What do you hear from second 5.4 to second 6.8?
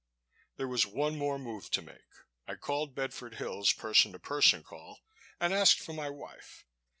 asked for my wife.